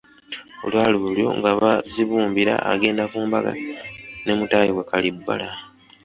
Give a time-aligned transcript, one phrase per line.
[0.65, 3.51] Olwali olwo nga Bazibumbira agenda ku mbaga
[4.23, 5.49] ne mutaayi we Kalibbala.